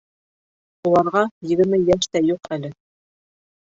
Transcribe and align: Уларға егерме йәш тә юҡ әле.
Уларға 0.91 1.23
егерме 1.53 1.83
йәш 1.87 2.11
тә 2.13 2.27
юҡ 2.35 2.53
әле. 2.61 2.77